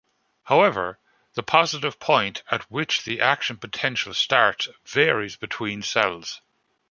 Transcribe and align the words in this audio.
However, 0.45 0.97
the 1.35 1.43
positive 1.43 1.99
point, 1.99 2.41
at 2.49 2.63
which 2.71 3.03
the 3.03 3.21
action 3.21 3.57
potential 3.57 4.15
starts, 4.15 4.67
varies 4.83 5.35
between 5.35 5.83
cells. 5.83 6.41